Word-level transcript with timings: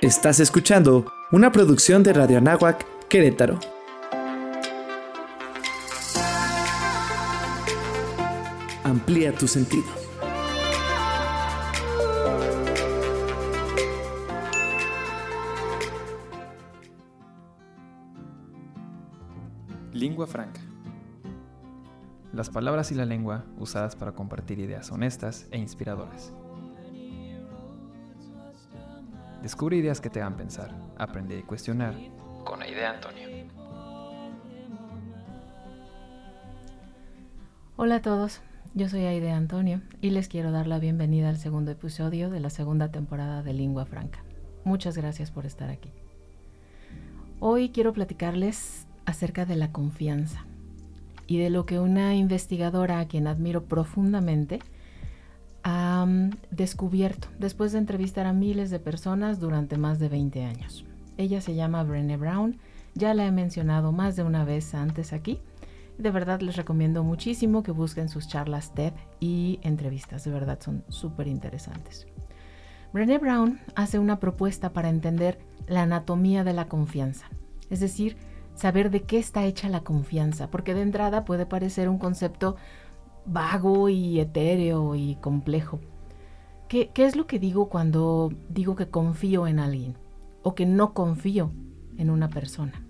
Estás 0.00 0.38
escuchando 0.38 1.12
una 1.32 1.50
producción 1.50 2.04
de 2.04 2.12
Radio 2.12 2.38
Anáhuac, 2.38 2.86
Querétaro. 3.08 3.58
Amplía 8.84 9.34
tu 9.34 9.48
sentido. 9.48 9.82
Lingua 19.92 20.28
franca. 20.28 20.60
Las 22.32 22.50
palabras 22.50 22.92
y 22.92 22.94
la 22.94 23.04
lengua 23.04 23.46
usadas 23.58 23.96
para 23.96 24.12
compartir 24.12 24.60
ideas 24.60 24.92
honestas 24.92 25.48
e 25.50 25.58
inspiradoras. 25.58 26.32
Descubre 29.42 29.76
ideas 29.76 30.00
que 30.00 30.10
te 30.10 30.20
hagan 30.20 30.36
pensar, 30.36 30.74
aprender 30.98 31.38
y 31.38 31.42
cuestionar 31.42 31.94
con 32.44 32.60
Aide 32.60 32.84
Antonio. 32.84 33.28
Hola 37.76 37.96
a 37.96 38.02
todos, 38.02 38.40
yo 38.74 38.88
soy 38.88 39.04
Aide 39.04 39.30
Antonio 39.30 39.80
y 40.00 40.10
les 40.10 40.26
quiero 40.26 40.50
dar 40.50 40.66
la 40.66 40.80
bienvenida 40.80 41.28
al 41.28 41.38
segundo 41.38 41.70
episodio 41.70 42.30
de 42.30 42.40
la 42.40 42.50
segunda 42.50 42.90
temporada 42.90 43.44
de 43.44 43.52
Lingua 43.52 43.86
Franca. 43.86 44.24
Muchas 44.64 44.96
gracias 44.96 45.30
por 45.30 45.46
estar 45.46 45.70
aquí. 45.70 45.92
Hoy 47.38 47.70
quiero 47.70 47.92
platicarles 47.92 48.88
acerca 49.06 49.44
de 49.44 49.54
la 49.54 49.70
confianza 49.70 50.46
y 51.28 51.38
de 51.38 51.50
lo 51.50 51.64
que 51.64 51.78
una 51.78 52.16
investigadora 52.16 52.98
a 52.98 53.06
quien 53.06 53.28
admiro 53.28 53.62
profundamente 53.62 54.58
descubierto 56.50 57.28
después 57.38 57.72
de 57.72 57.78
entrevistar 57.78 58.26
a 58.26 58.32
miles 58.32 58.70
de 58.70 58.78
personas 58.78 59.40
durante 59.40 59.78
más 59.78 59.98
de 59.98 60.08
20 60.08 60.44
años. 60.44 60.84
Ella 61.16 61.40
se 61.40 61.54
llama 61.54 61.82
Brené 61.82 62.16
Brown, 62.16 62.58
ya 62.94 63.14
la 63.14 63.26
he 63.26 63.32
mencionado 63.32 63.92
más 63.92 64.16
de 64.16 64.22
una 64.22 64.44
vez 64.44 64.74
antes 64.74 65.12
aquí. 65.12 65.40
De 65.98 66.10
verdad 66.10 66.40
les 66.40 66.56
recomiendo 66.56 67.02
muchísimo 67.02 67.62
que 67.62 67.72
busquen 67.72 68.08
sus 68.08 68.28
charlas 68.28 68.72
TED 68.72 68.92
y 69.18 69.58
entrevistas, 69.62 70.24
de 70.24 70.30
verdad 70.30 70.58
son 70.60 70.84
súper 70.88 71.26
interesantes. 71.26 72.06
Brené 72.92 73.18
Brown 73.18 73.60
hace 73.74 73.98
una 73.98 74.20
propuesta 74.20 74.72
para 74.72 74.88
entender 74.88 75.38
la 75.66 75.82
anatomía 75.82 76.44
de 76.44 76.52
la 76.52 76.68
confianza, 76.68 77.26
es 77.68 77.80
decir, 77.80 78.16
saber 78.54 78.90
de 78.90 79.02
qué 79.02 79.18
está 79.18 79.44
hecha 79.44 79.68
la 79.68 79.80
confianza, 79.80 80.50
porque 80.50 80.74
de 80.74 80.82
entrada 80.82 81.24
puede 81.24 81.46
parecer 81.46 81.88
un 81.88 81.98
concepto 81.98 82.56
vago 83.24 83.88
y 83.88 84.20
etéreo 84.20 84.94
y 84.94 85.16
complejo. 85.16 85.80
¿Qué, 86.68 86.90
¿Qué, 86.92 87.06
es 87.06 87.16
lo 87.16 87.26
que 87.26 87.38
digo 87.38 87.68
cuando 87.68 88.32
digo 88.48 88.76
que 88.76 88.88
confío 88.88 89.46
en 89.46 89.58
alguien 89.58 89.96
o 90.42 90.54
que 90.54 90.66
no 90.66 90.94
confío 90.94 91.50
en 91.96 92.10
una 92.10 92.28
persona? 92.28 92.84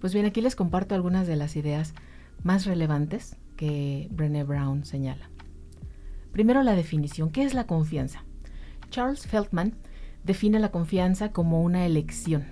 Pues 0.00 0.12
bien, 0.12 0.26
aquí 0.26 0.40
les 0.40 0.56
comparto 0.56 0.94
algunas 0.94 1.26
de 1.26 1.36
las 1.36 1.56
ideas 1.56 1.94
más 2.42 2.64
relevantes 2.64 3.36
que 3.56 4.08
Brené 4.10 4.44
Brown 4.44 4.84
señala. 4.84 5.30
Primero 6.32 6.62
la 6.62 6.74
definición. 6.74 7.30
¿Qué 7.30 7.42
es 7.42 7.54
la 7.54 7.66
confianza? 7.66 8.24
Charles 8.90 9.26
Feldman 9.26 9.74
define 10.24 10.58
la 10.58 10.70
confianza 10.70 11.32
como 11.32 11.62
una 11.62 11.86
elección. 11.86 12.46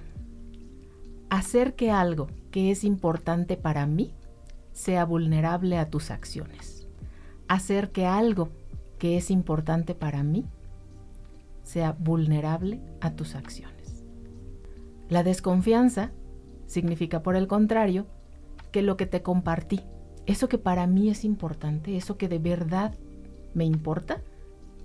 Hacer 1.31 1.75
que 1.75 1.91
algo 1.91 2.29
que 2.51 2.71
es 2.71 2.85
importante 2.85 3.57
para 3.57 3.87
mí 3.87 4.13
sea 4.73 5.05
vulnerable 5.05 5.79
a 5.79 5.91
tus 5.91 6.11
acciones 6.11 6.79
hacer 7.49 7.91
que 7.91 8.07
algo 8.07 8.51
que 8.99 9.17
es 9.17 9.31
importante 9.31 9.95
para 9.95 10.23
mí 10.23 10.45
sea 11.63 11.93
vulnerable 11.93 12.81
a 13.01 13.13
tus 13.15 13.35
acciones. 13.35 14.05
La 15.09 15.23
desconfianza 15.23 16.13
significa, 16.67 17.23
por 17.23 17.37
el 17.37 17.47
contrario, 17.47 18.07
que 18.73 18.83
lo 18.83 18.97
que 18.97 19.07
te 19.07 19.23
compartí, 19.23 19.81
eso 20.27 20.49
que 20.49 20.59
para 20.59 20.87
mí 20.87 21.09
es 21.09 21.25
importante, 21.25 21.97
eso 21.97 22.19
que 22.19 22.29
de 22.29 22.39
verdad 22.39 22.95
me 23.55 23.65
importa, 23.65 24.23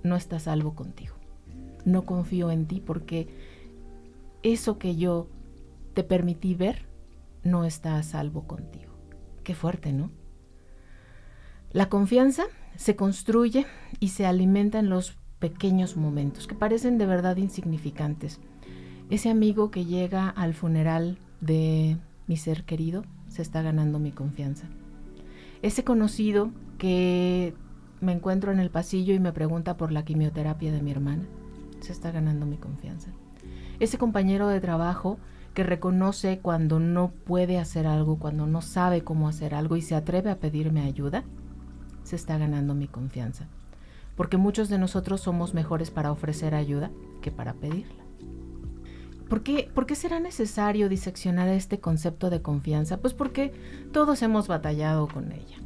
no 0.02 0.16
está 0.16 0.38
salvo 0.38 0.74
contigo. 0.74 1.14
No 1.84 2.06
confío 2.06 2.50
en 2.50 2.66
ti 2.66 2.80
porque 2.80 3.28
eso 4.42 4.78
que 4.78 4.96
yo 4.96 5.28
te 5.94 6.04
permití 6.04 6.54
ver 6.54 6.86
no 7.42 7.64
está 7.64 7.96
a 7.96 8.02
salvo 8.02 8.46
contigo. 8.46 8.92
Qué 9.42 9.54
fuerte, 9.54 9.92
¿no? 9.92 10.10
La 11.74 11.88
confianza 11.88 12.44
se 12.76 12.94
construye 12.94 13.66
y 13.98 14.10
se 14.10 14.26
alimenta 14.26 14.78
en 14.78 14.88
los 14.88 15.18
pequeños 15.40 15.96
momentos 15.96 16.46
que 16.46 16.54
parecen 16.54 16.98
de 16.98 17.06
verdad 17.06 17.36
insignificantes. 17.36 18.38
Ese 19.10 19.28
amigo 19.28 19.72
que 19.72 19.84
llega 19.84 20.28
al 20.28 20.54
funeral 20.54 21.18
de 21.40 21.98
mi 22.28 22.36
ser 22.36 22.62
querido 22.62 23.04
se 23.26 23.42
está 23.42 23.60
ganando 23.60 23.98
mi 23.98 24.12
confianza. 24.12 24.68
Ese 25.62 25.82
conocido 25.82 26.52
que 26.78 27.54
me 28.00 28.12
encuentro 28.12 28.52
en 28.52 28.60
el 28.60 28.70
pasillo 28.70 29.12
y 29.12 29.18
me 29.18 29.32
pregunta 29.32 29.76
por 29.76 29.90
la 29.90 30.04
quimioterapia 30.04 30.70
de 30.70 30.80
mi 30.80 30.92
hermana 30.92 31.24
se 31.80 31.90
está 31.90 32.12
ganando 32.12 32.46
mi 32.46 32.56
confianza. 32.56 33.10
Ese 33.80 33.98
compañero 33.98 34.46
de 34.46 34.60
trabajo 34.60 35.18
que 35.54 35.64
reconoce 35.64 36.38
cuando 36.38 36.78
no 36.78 37.10
puede 37.10 37.58
hacer 37.58 37.88
algo, 37.88 38.20
cuando 38.20 38.46
no 38.46 38.62
sabe 38.62 39.02
cómo 39.02 39.26
hacer 39.26 39.56
algo 39.56 39.74
y 39.74 39.82
se 39.82 39.96
atreve 39.96 40.30
a 40.30 40.38
pedirme 40.38 40.82
ayuda, 40.82 41.24
se 42.04 42.16
está 42.16 42.38
ganando 42.38 42.74
mi 42.74 42.86
confianza. 42.86 43.48
Porque 44.16 44.36
muchos 44.36 44.68
de 44.68 44.78
nosotros 44.78 45.20
somos 45.20 45.54
mejores 45.54 45.90
para 45.90 46.12
ofrecer 46.12 46.54
ayuda 46.54 46.90
que 47.20 47.32
para 47.32 47.54
pedirla. 47.54 48.04
¿Por 49.28 49.42
qué, 49.42 49.70
¿Por 49.74 49.86
qué 49.86 49.96
será 49.96 50.20
necesario 50.20 50.88
diseccionar 50.88 51.48
este 51.48 51.80
concepto 51.80 52.30
de 52.30 52.42
confianza? 52.42 52.98
Pues 52.98 53.14
porque 53.14 53.52
todos 53.92 54.22
hemos 54.22 54.46
batallado 54.46 55.08
con 55.08 55.32
ella. 55.32 55.56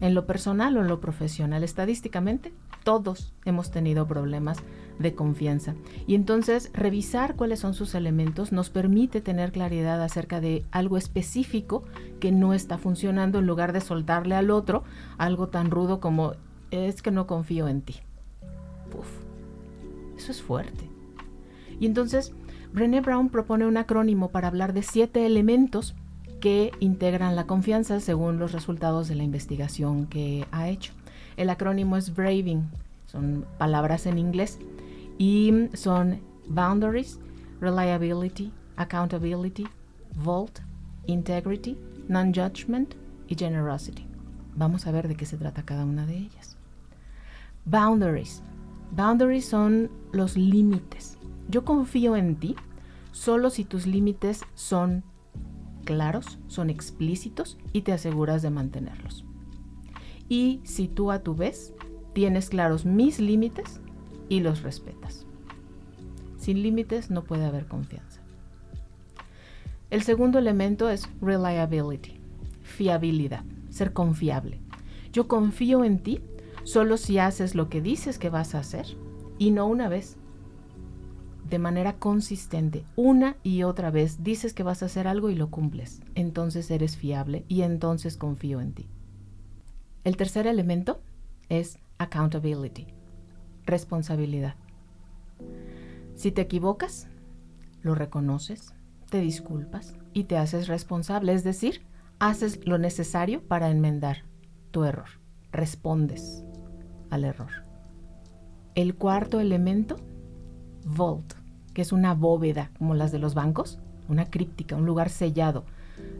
En 0.00 0.14
lo 0.14 0.26
personal 0.26 0.76
o 0.76 0.80
en 0.80 0.88
lo 0.88 1.00
profesional, 1.00 1.64
estadísticamente, 1.64 2.54
todos 2.88 3.34
hemos 3.44 3.70
tenido 3.70 4.06
problemas 4.08 4.56
de 4.98 5.14
confianza. 5.14 5.74
Y 6.06 6.14
entonces 6.14 6.70
revisar 6.72 7.36
cuáles 7.36 7.60
son 7.60 7.74
sus 7.74 7.94
elementos 7.94 8.50
nos 8.50 8.70
permite 8.70 9.20
tener 9.20 9.52
claridad 9.52 10.02
acerca 10.02 10.40
de 10.40 10.64
algo 10.70 10.96
específico 10.96 11.82
que 12.18 12.32
no 12.32 12.54
está 12.54 12.78
funcionando 12.78 13.40
en 13.40 13.46
lugar 13.46 13.74
de 13.74 13.82
soltarle 13.82 14.36
al 14.36 14.50
otro 14.50 14.84
algo 15.18 15.48
tan 15.48 15.70
rudo 15.70 16.00
como 16.00 16.32
es 16.70 17.02
que 17.02 17.10
no 17.10 17.26
confío 17.26 17.68
en 17.68 17.82
ti. 17.82 17.96
Uf, 18.98 19.10
eso 20.16 20.32
es 20.32 20.40
fuerte. 20.40 20.88
Y 21.78 21.84
entonces 21.84 22.32
Brené 22.72 23.02
Brown 23.02 23.28
propone 23.28 23.66
un 23.66 23.76
acrónimo 23.76 24.30
para 24.30 24.48
hablar 24.48 24.72
de 24.72 24.82
siete 24.82 25.26
elementos 25.26 25.94
que 26.40 26.72
integran 26.80 27.36
la 27.36 27.46
confianza 27.46 28.00
según 28.00 28.38
los 28.38 28.52
resultados 28.52 29.08
de 29.08 29.14
la 29.14 29.24
investigación 29.24 30.06
que 30.06 30.46
ha 30.52 30.68
hecho. 30.68 30.92
El 31.36 31.50
acrónimo 31.50 31.96
es 31.96 32.14
BRAVING, 32.14 32.68
son 33.06 33.46
palabras 33.58 34.06
en 34.06 34.18
inglés 34.18 34.58
y 35.18 35.68
son 35.74 36.20
boundaries, 36.46 37.18
reliability, 37.60 38.52
accountability, 38.76 39.66
vault, 40.22 40.60
integrity, 41.06 41.76
non-judgment 42.08 42.94
y 43.28 43.34
generosity. 43.34 44.06
Vamos 44.54 44.86
a 44.86 44.92
ver 44.92 45.08
de 45.08 45.14
qué 45.14 45.26
se 45.26 45.36
trata 45.36 45.62
cada 45.62 45.84
una 45.84 46.06
de 46.06 46.16
ellas. 46.16 46.56
Boundaries. 47.64 48.42
Boundaries 48.90 49.44
son 49.44 49.90
los 50.12 50.36
límites. 50.36 51.18
Yo 51.48 51.64
confío 51.64 52.16
en 52.16 52.36
ti 52.36 52.56
solo 53.12 53.50
si 53.50 53.64
tus 53.64 53.86
límites 53.86 54.42
son 54.54 55.04
claros, 55.88 56.38
son 56.48 56.68
explícitos 56.68 57.56
y 57.72 57.80
te 57.80 57.92
aseguras 57.92 58.42
de 58.42 58.50
mantenerlos. 58.50 59.24
Y 60.28 60.60
si 60.64 60.86
tú 60.86 61.10
a 61.10 61.22
tu 61.22 61.34
vez 61.34 61.72
tienes 62.12 62.50
claros 62.50 62.84
mis 62.84 63.20
límites 63.20 63.80
y 64.28 64.40
los 64.40 64.62
respetas. 64.62 65.24
Sin 66.36 66.62
límites 66.62 67.10
no 67.10 67.24
puede 67.24 67.46
haber 67.46 67.66
confianza. 67.66 68.20
El 69.88 70.02
segundo 70.02 70.38
elemento 70.38 70.90
es 70.90 71.08
reliability, 71.22 72.20
fiabilidad, 72.60 73.44
ser 73.70 73.94
confiable. 73.94 74.60
Yo 75.10 75.26
confío 75.26 75.84
en 75.84 76.02
ti 76.02 76.20
solo 76.64 76.98
si 76.98 77.18
haces 77.18 77.54
lo 77.54 77.70
que 77.70 77.80
dices 77.80 78.18
que 78.18 78.28
vas 78.28 78.54
a 78.54 78.58
hacer 78.58 78.84
y 79.38 79.52
no 79.52 79.66
una 79.66 79.88
vez. 79.88 80.17
De 81.48 81.58
manera 81.58 81.94
consistente, 81.94 82.84
una 82.94 83.36
y 83.42 83.62
otra 83.62 83.90
vez 83.90 84.22
dices 84.22 84.52
que 84.52 84.62
vas 84.62 84.82
a 84.82 84.86
hacer 84.86 85.08
algo 85.08 85.30
y 85.30 85.34
lo 85.34 85.50
cumples. 85.50 86.02
Entonces 86.14 86.70
eres 86.70 86.96
fiable 86.96 87.44
y 87.48 87.62
entonces 87.62 88.16
confío 88.18 88.60
en 88.60 88.72
ti. 88.72 88.86
El 90.04 90.16
tercer 90.16 90.46
elemento 90.46 91.00
es 91.48 91.78
accountability, 91.96 92.86
responsabilidad. 93.64 94.56
Si 96.14 96.32
te 96.32 96.42
equivocas, 96.42 97.08
lo 97.82 97.94
reconoces, 97.94 98.74
te 99.08 99.20
disculpas 99.20 99.94
y 100.12 100.24
te 100.24 100.36
haces 100.36 100.68
responsable, 100.68 101.32
es 101.32 101.44
decir, 101.44 101.82
haces 102.18 102.66
lo 102.66 102.76
necesario 102.76 103.42
para 103.42 103.70
enmendar 103.70 104.24
tu 104.70 104.84
error, 104.84 105.08
respondes 105.50 106.44
al 107.10 107.24
error. 107.24 107.50
El 108.74 108.96
cuarto 108.96 109.40
elemento, 109.40 109.96
vault, 110.84 111.37
es 111.82 111.92
una 111.92 112.14
bóveda, 112.14 112.70
como 112.78 112.94
las 112.94 113.12
de 113.12 113.18
los 113.18 113.34
bancos, 113.34 113.78
una 114.08 114.26
críptica, 114.26 114.76
un 114.76 114.86
lugar 114.86 115.10
sellado. 115.10 115.64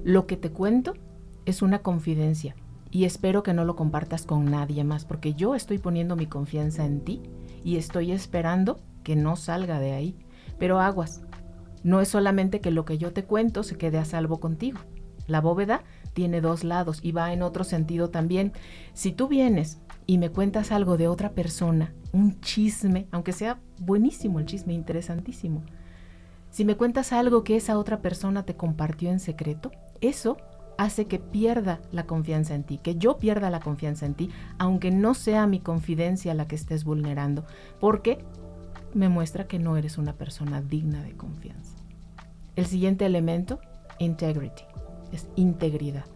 Lo 0.04 0.26
que 0.26 0.36
te 0.36 0.50
cuento 0.50 0.94
es 1.46 1.62
una 1.62 1.80
confidencia 1.80 2.54
y 2.90 3.04
espero 3.04 3.42
que 3.42 3.52
no 3.52 3.64
lo 3.64 3.76
compartas 3.76 4.24
con 4.24 4.46
nadie 4.46 4.84
más, 4.84 5.04
porque 5.04 5.34
yo 5.34 5.54
estoy 5.54 5.78
poniendo 5.78 6.16
mi 6.16 6.26
confianza 6.26 6.84
en 6.84 7.00
ti 7.00 7.22
y 7.64 7.76
estoy 7.76 8.12
esperando 8.12 8.80
que 9.02 9.16
no 9.16 9.36
salga 9.36 9.78
de 9.78 9.92
ahí. 9.92 10.16
Pero 10.58 10.80
aguas, 10.80 11.22
no 11.82 12.00
es 12.00 12.08
solamente 12.08 12.60
que 12.60 12.70
lo 12.70 12.84
que 12.84 12.98
yo 12.98 13.12
te 13.12 13.24
cuento 13.24 13.62
se 13.62 13.76
quede 13.76 13.98
a 13.98 14.04
salvo 14.04 14.40
contigo. 14.40 14.80
La 15.26 15.40
bóveda 15.40 15.82
tiene 16.14 16.40
dos 16.40 16.64
lados 16.64 17.00
y 17.02 17.12
va 17.12 17.32
en 17.32 17.42
otro 17.42 17.62
sentido 17.64 18.10
también. 18.10 18.52
Si 18.94 19.12
tú 19.12 19.28
vienes 19.28 19.80
y 20.10 20.16
me 20.16 20.30
cuentas 20.30 20.72
algo 20.72 20.96
de 20.96 21.06
otra 21.06 21.32
persona, 21.32 21.92
un 22.12 22.40
chisme, 22.40 23.06
aunque 23.12 23.32
sea 23.32 23.60
buenísimo 23.78 24.40
el 24.40 24.46
chisme, 24.46 24.72
interesantísimo, 24.72 25.62
si 26.50 26.64
me 26.64 26.78
cuentas 26.78 27.12
algo 27.12 27.44
que 27.44 27.56
esa 27.56 27.78
otra 27.78 28.00
persona 28.00 28.44
te 28.44 28.56
compartió 28.56 29.10
en 29.10 29.20
secreto, 29.20 29.70
eso 30.00 30.38
hace 30.78 31.04
que 31.04 31.18
pierda 31.18 31.82
la 31.92 32.06
confianza 32.06 32.54
en 32.54 32.64
ti, 32.64 32.78
que 32.78 32.96
yo 32.96 33.18
pierda 33.18 33.50
la 33.50 33.60
confianza 33.60 34.06
en 34.06 34.14
ti, 34.14 34.30
aunque 34.56 34.90
no 34.90 35.12
sea 35.12 35.46
mi 35.46 35.60
confidencia 35.60 36.32
la 36.32 36.48
que 36.48 36.56
estés 36.56 36.84
vulnerando, 36.84 37.44
porque 37.78 38.24
me 38.94 39.10
muestra 39.10 39.46
que 39.46 39.58
no 39.58 39.76
eres 39.76 39.98
una 39.98 40.14
persona 40.14 40.62
digna 40.62 41.02
de 41.02 41.12
confianza. 41.18 41.76
El 42.56 42.64
siguiente 42.64 43.04
elemento, 43.04 43.60
integrity, 43.98 44.62
es 45.12 45.28
integridad. 45.36 46.06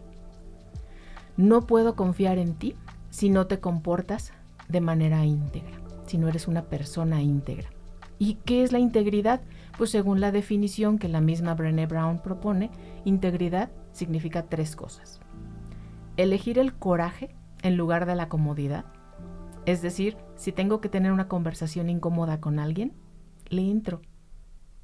No 1.37 1.67
puedo 1.67 1.95
confiar 1.95 2.39
en 2.39 2.55
ti 2.55 2.75
si 3.13 3.29
no 3.29 3.47
te 3.47 3.61
comportas 3.61 4.33
de 4.69 4.81
manera 4.81 5.27
íntegra, 5.27 5.79
si 6.07 6.17
no 6.17 6.29
eres 6.29 6.49
una 6.49 6.63
persona 6.63 7.21
íntegra. 7.21 7.69
¿Y 8.19 8.37
qué 8.47 8.63
es 8.63 8.73
la 8.73 8.79
integridad? 8.79 9.43
Pues 9.77 9.91
según 9.91 10.21
la 10.21 10.33
definición 10.33 10.99
que 10.99 11.09
la 11.09 11.21
misma 11.21 11.55
Brené 11.55 11.87
Brown 11.87 12.23
propone, 12.23 12.71
integridad 13.05 13.71
significa 13.93 14.45
tres 14.45 14.75
cosas. 14.77 15.21
Elegir 16.17 16.59
el 16.59 16.73
coraje 16.73 17.37
en 17.63 17.77
lugar 17.77 18.07
de 18.07 18.17
la 18.17 18.31
comodidad. 18.31 18.87
Es 19.67 19.83
decir, 19.83 20.17
si 20.35 20.51
tengo 20.51 20.81
que 20.81 20.89
tener 20.89 21.13
una 21.13 21.29
conversación 21.29 21.91
incómoda 21.91 22.41
con 22.41 22.59
alguien, 22.59 22.95
le 23.51 23.71
entro. 23.71 24.01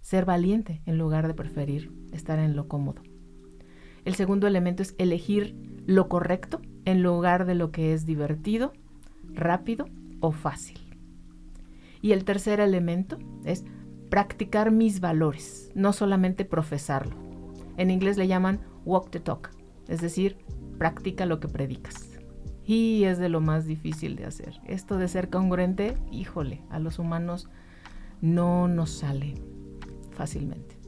Ser 0.03 0.27
valiente 0.27 0.83
en 0.85 0.99
lugar 0.99 1.29
de 1.29 1.35
preferir 1.35 1.93
estar 2.13 2.39
en 2.39 2.57
lo 2.57 2.69
cómodo. 2.69 3.01
El 4.05 4.17
segundo 4.17 4.47
elemento 4.47 4.83
es 4.83 4.95
elegir 4.99 5.57
lo 5.87 6.11
correcto 6.11 6.61
en 6.89 7.03
lugar 7.03 7.45
de 7.45 7.55
lo 7.55 7.71
que 7.71 7.93
es 7.93 8.07
divertido, 8.07 8.73
rápido 9.35 9.91
o 10.21 10.33
fácil. 10.33 10.79
Y 12.01 12.13
el 12.13 12.25
tercer 12.25 12.61
elemento 12.61 13.19
es 13.45 13.67
practicar 14.09 14.71
mis 14.71 15.01
valores, 15.01 15.71
no 15.75 15.93
solamente 15.93 16.47
profesarlo. 16.47 17.15
En 17.77 17.91
inglés 17.91 18.17
le 18.17 18.27
llaman 18.27 18.61
walk 18.87 19.11
the 19.11 19.21
talk, 19.21 19.51
es 19.87 20.01
decir, 20.01 20.39
practica 20.79 21.27
lo 21.27 21.41
que 21.41 21.49
predicas. 21.49 22.19
Y 22.65 23.05
es 23.05 23.19
de 23.19 23.29
lo 23.29 23.43
más 23.43 23.67
difícil 23.67 24.17
de 24.17 24.25
hacer. 24.25 24.59
Esto 24.65 24.97
de 24.97 25.09
ser 25.09 25.29
congruente, 25.29 25.99
híjole, 26.11 26.63
a 26.71 26.79
los 26.79 26.99
humanos 26.99 27.51
no 28.23 28.67
nos 28.67 28.91
sale 28.93 29.35
fácilmente. 30.13 30.79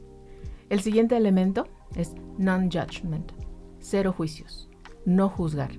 El 0.71 0.79
siguiente 0.79 1.15
elemento 1.15 1.67
es 1.95 2.15
non-judgment, 2.39 3.33
cero 3.79 4.15
juicios, 4.17 4.67
no 5.05 5.29
juzgar. 5.29 5.71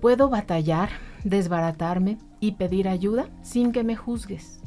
Puedo 0.00 0.30
batallar, 0.30 0.88
desbaratarme 1.24 2.16
y 2.40 2.52
pedir 2.52 2.88
ayuda 2.88 3.28
sin 3.42 3.70
que 3.70 3.84
me 3.84 3.96
juzgues. 3.96 4.62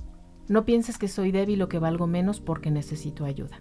No 0.47 0.63
pienses 0.63 0.99
que 0.99 1.07
soy 1.07 1.31
débil 1.31 1.59
o 1.63 1.69
que 1.69 1.79
valgo 1.79 2.05
menos 2.05 2.39
porque 2.39 2.69
necesito 2.69 3.25
ayuda. 3.25 3.59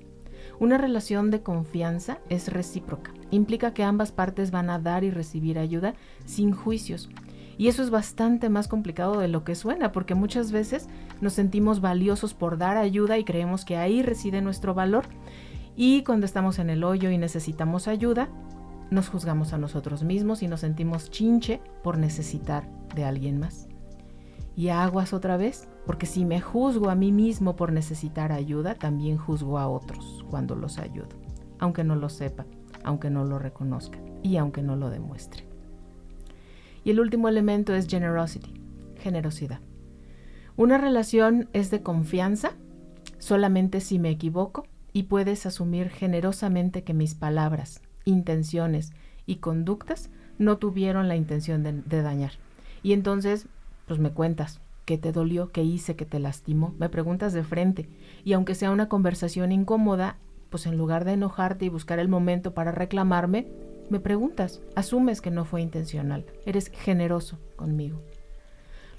Una 0.61 0.77
relación 0.77 1.31
de 1.31 1.43
confianza 1.43 2.19
es 2.29 2.53
recíproca. 2.53 3.15
Implica 3.31 3.73
que 3.73 3.85
ambas 3.85 4.13
partes 4.13 4.51
van 4.51 4.69
a 4.69 4.79
dar 4.79 5.03
y 5.03 5.11
recibir 5.11 5.59
ayuda 5.59 5.95
sin 6.27 6.53
juicios. 6.53 7.09
Y 7.57 7.69
eso 7.69 7.83
es 7.83 7.89
bastante 7.89 8.51
más 8.51 8.69
complicado 8.69 9.19
de 9.19 9.29
lo 9.29 9.43
que 9.43 9.55
suena, 9.55 9.93
porque 9.93 10.15
muchas 10.15 10.53
veces 10.53 10.89
nos 11.23 11.33
sentimos 11.33 11.81
valiosos 11.81 12.35
por 12.35 12.59
dar 12.59 12.77
ayuda 12.77 13.17
y 13.17 13.25
creemos 13.25 13.65
que 13.65 13.79
ahí 13.79 14.03
reside 14.03 14.43
nuestro 14.43 14.75
valor. 14.75 15.07
Y 15.75 16.03
cuando 16.05 16.27
estamos 16.27 16.59
en 16.59 16.69
el 16.69 16.85
hoyo 16.85 17.11
y 17.11 17.17
necesitamos 17.17 17.89
ayuda, 17.89 18.29
nos 18.93 19.09
juzgamos 19.09 19.53
a 19.53 19.59
nosotros 19.59 20.05
mismos 20.05 20.43
y 20.43 20.49
nos 20.49 20.61
sentimos 20.61 21.11
chinche 21.11 21.61
por 21.83 21.99
necesitar 21.99 22.69
de 22.95 23.05
alguien 23.05 23.41
más. 23.41 23.69
Y 24.55 24.69
aguas 24.69 25.15
otra 25.15 25.37
vez, 25.39 25.67
porque 25.87 26.07
si 26.07 26.25
me 26.25 26.41
juzgo 26.41 26.91
a 26.91 26.95
mí 26.95 27.11
mismo 27.11 27.57
por 27.57 27.73
necesitar 27.73 28.33
ayuda, 28.33 28.75
también 28.75 29.17
juzgo 29.17 29.59
a 29.59 29.67
otros 29.67 30.25
cuando 30.31 30.55
los 30.55 30.79
ayudo, 30.79 31.09
aunque 31.59 31.85
no 31.85 31.97
lo 31.97 32.11
sepa, 32.11 32.45
aunque 32.85 33.09
no 33.09 33.25
lo 33.25 33.39
reconozca 33.39 33.99
y 34.23 34.37
aunque 34.37 34.63
no 34.63 34.77
lo 34.77 34.91
demuestre. 34.91 35.47
Y 36.85 36.91
el 36.91 37.01
último 37.01 37.29
elemento 37.29 37.75
es 37.75 37.89
generosity, 37.89 38.53
generosidad. 38.97 39.61
Una 40.57 40.77
relación 40.77 41.49
es 41.55 41.71
de 41.71 41.83
confianza 41.83 42.53
solamente 43.19 43.81
si 43.81 43.99
me 43.99 44.11
equivoco 44.11 44.67
y 44.93 45.05
puedes 45.05 45.47
asumir 45.47 45.89
generosamente 45.89 46.85
que 46.85 46.93
mis 46.93 47.15
palabras, 47.15 47.81
intenciones 48.05 48.93
y 49.27 49.37
conductas 49.37 50.11
no 50.39 50.59
tuvieron 50.59 51.09
la 51.09 51.17
intención 51.17 51.63
de, 51.63 52.03
dañar. 52.03 52.33
Y 52.83 52.93
entonces, 52.93 53.47
pues 53.87 53.99
me 53.99 54.11
cuentas, 54.11 54.61
¿Qué 54.85 54.99
te 54.99 55.13
dolió? 55.13 55.53
¿Qué 55.53 55.63
hice 55.63 55.95
que 55.95 56.05
te 56.05 56.19
lastimó? 56.19 56.75
Me 56.77 56.89
preguntas 56.89 57.33
de 57.33 57.45
frente. 57.45 57.89
Y 58.25 58.33
aunque 58.33 58.57
sea 58.57 58.73
una 58.73 58.89
conversación 58.89 59.53
incómoda, 59.53 60.17
pues 60.51 60.67
en 60.67 60.77
lugar 60.77 61.05
de 61.05 61.13
enojarte 61.13 61.67
y 61.67 61.69
buscar 61.69 62.01
el 62.01 62.09
momento 62.09 62.53
para 62.53 62.73
reclamarme, 62.73 63.47
me 63.91 64.01
preguntas, 64.01 64.61
asumes 64.75 65.21
que 65.21 65.31
no 65.31 65.45
fue 65.45 65.63
intencional, 65.63 66.25
eres 66.47 66.69
generoso 66.69 67.39
conmigo. 67.57 68.03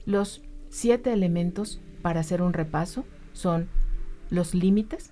Los 0.06 0.42
siete 0.70 1.12
elementos 1.12 1.82
para 2.02 2.22
hacer 2.22 2.42
un 2.42 2.54
repaso 2.54 3.06
son 3.34 3.68
los 4.30 4.54
límites, 4.54 5.12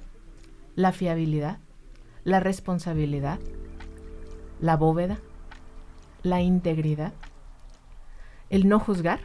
la 0.76 0.92
fiabilidad, 0.92 1.60
la 2.24 2.40
responsabilidad, 2.40 3.40
la 4.62 4.78
bóveda, 4.78 5.20
la 6.24 6.42
integridad, 6.42 7.14
el 8.50 8.70
no 8.70 8.80
juzgar, 8.80 9.20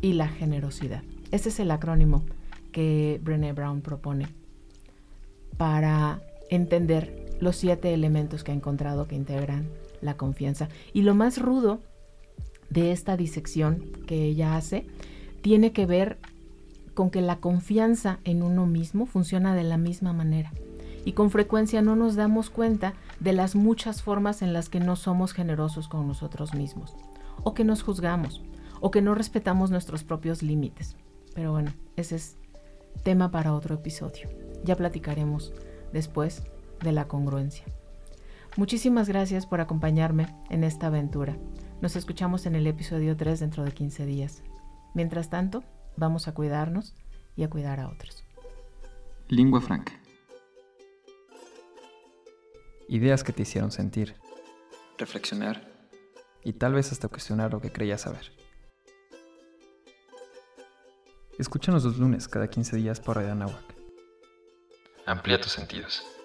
y 0.00 0.12
la 0.12 0.28
generosidad. 0.28 1.02
Ese 1.30 1.48
es 1.48 1.60
el 1.60 1.70
acrónimo 1.70 2.24
que 2.72 3.20
Brené 3.22 3.52
Brown 3.52 3.80
propone 3.80 4.28
para 5.56 6.20
entender 6.50 7.36
los 7.40 7.56
siete 7.56 7.92
elementos 7.94 8.44
que 8.44 8.52
ha 8.52 8.54
encontrado 8.54 9.08
que 9.08 9.14
integran 9.14 9.68
la 10.00 10.16
confianza. 10.16 10.68
Y 10.92 11.02
lo 11.02 11.14
más 11.14 11.38
rudo 11.38 11.80
de 12.70 12.92
esta 12.92 13.16
disección 13.16 13.82
que 14.06 14.24
ella 14.24 14.56
hace 14.56 14.86
tiene 15.40 15.72
que 15.72 15.86
ver 15.86 16.18
con 16.94 17.10
que 17.10 17.20
la 17.20 17.36
confianza 17.36 18.20
en 18.24 18.42
uno 18.42 18.66
mismo 18.66 19.06
funciona 19.06 19.54
de 19.54 19.64
la 19.64 19.76
misma 19.76 20.12
manera. 20.12 20.52
Y 21.06 21.12
con 21.12 21.30
frecuencia 21.30 21.82
no 21.82 21.94
nos 21.94 22.16
damos 22.16 22.50
cuenta 22.50 22.94
de 23.20 23.32
las 23.32 23.54
muchas 23.54 24.02
formas 24.02 24.42
en 24.42 24.52
las 24.52 24.68
que 24.68 24.80
no 24.80 24.96
somos 24.96 25.32
generosos 25.32 25.86
con 25.86 26.08
nosotros 26.08 26.52
mismos 26.52 26.96
o 27.44 27.54
que 27.54 27.62
nos 27.62 27.84
juzgamos 27.84 28.42
o 28.80 28.90
que 28.90 29.02
no 29.02 29.14
respetamos 29.14 29.70
nuestros 29.70 30.02
propios 30.02 30.42
límites. 30.42 30.96
Pero 31.32 31.52
bueno, 31.52 31.72
ese 31.94 32.16
es 32.16 32.36
tema 33.04 33.30
para 33.30 33.54
otro 33.54 33.76
episodio. 33.76 34.28
Ya 34.64 34.74
platicaremos 34.74 35.52
después 35.92 36.42
de 36.82 36.90
la 36.90 37.06
congruencia. 37.06 37.64
Muchísimas 38.56 39.08
gracias 39.08 39.46
por 39.46 39.60
acompañarme 39.60 40.26
en 40.50 40.64
esta 40.64 40.88
aventura. 40.88 41.36
Nos 41.80 41.94
escuchamos 41.94 42.46
en 42.46 42.56
el 42.56 42.66
episodio 42.66 43.16
3 43.16 43.38
dentro 43.38 43.62
de 43.62 43.70
15 43.70 44.06
días. 44.06 44.42
Mientras 44.92 45.30
tanto, 45.30 45.62
vamos 45.96 46.26
a 46.26 46.34
cuidarnos 46.34 46.96
y 47.36 47.44
a 47.44 47.48
cuidar 47.48 47.78
a 47.78 47.88
otros. 47.88 48.24
Lingua 49.28 49.60
franca. 49.60 49.92
Ideas 52.88 53.24
que 53.24 53.32
te 53.32 53.42
hicieron 53.42 53.72
sentir, 53.72 54.14
reflexionar 54.96 55.68
y 56.44 56.52
tal 56.52 56.74
vez 56.74 56.92
hasta 56.92 57.08
cuestionar 57.08 57.52
lo 57.52 57.60
que 57.60 57.72
creías 57.72 58.02
saber. 58.02 58.32
Escúchanos 61.38 61.84
los 61.84 61.98
lunes 61.98 62.28
cada 62.28 62.48
15 62.48 62.76
días 62.76 63.00
por 63.00 63.16
Radio 63.16 63.32
Anáhuac. 63.32 63.74
Amplía 65.04 65.40
tus 65.40 65.52
sentidos. 65.52 66.15